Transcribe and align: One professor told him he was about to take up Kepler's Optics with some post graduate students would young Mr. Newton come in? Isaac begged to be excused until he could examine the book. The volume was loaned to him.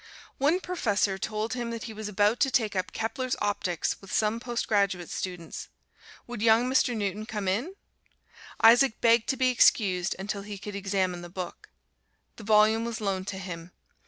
One 0.39 0.59
professor 0.61 1.19
told 1.19 1.53
him 1.53 1.71
he 1.79 1.93
was 1.93 2.09
about 2.09 2.39
to 2.39 2.49
take 2.49 2.75
up 2.75 2.91
Kepler's 2.91 3.35
Optics 3.39 4.01
with 4.01 4.11
some 4.11 4.39
post 4.39 4.67
graduate 4.67 5.11
students 5.11 5.69
would 6.25 6.41
young 6.41 6.67
Mr. 6.67 6.97
Newton 6.97 7.27
come 7.27 7.47
in? 7.47 7.75
Isaac 8.63 8.99
begged 8.99 9.29
to 9.29 9.37
be 9.37 9.51
excused 9.51 10.15
until 10.17 10.41
he 10.41 10.57
could 10.57 10.75
examine 10.75 11.21
the 11.21 11.29
book. 11.29 11.69
The 12.37 12.43
volume 12.43 12.83
was 12.83 12.99
loaned 12.99 13.27
to 13.27 13.37
him. 13.37 13.73